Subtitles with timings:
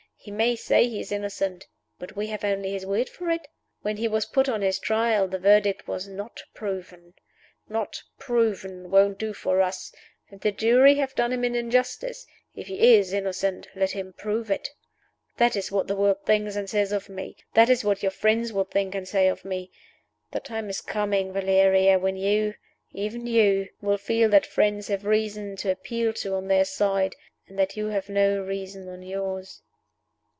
[0.23, 1.65] He may say he is innocent;
[1.97, 3.47] but we have only his word for it.
[3.81, 7.15] When he was put on his Trial, the Verdict was Not Proven.
[7.67, 9.91] Not Proven won't do for us.
[10.29, 14.51] If the jury have done him an injustice if he is innocent let him prove
[14.51, 14.69] it.'
[15.37, 17.35] That is what the world thinks and says of me.
[17.55, 19.71] That is what your friends will think and say of me.
[20.29, 22.53] The time is coming, Valeria, when you
[22.91, 27.15] even You will feel that your friends have reason to appeal to on their side,
[27.47, 29.63] and that you have no reason on yours."